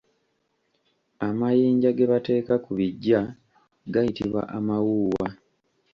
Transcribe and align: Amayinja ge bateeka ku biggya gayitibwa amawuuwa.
Amayinja 1.27 1.89
ge 1.97 2.05
bateeka 2.11 2.53
ku 2.63 2.71
biggya 2.77 3.21
gayitibwa 3.93 4.41
amawuuwa. 4.57 5.27